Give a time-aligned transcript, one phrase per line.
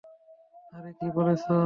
[0.73, 1.53] আরে কি বলছো?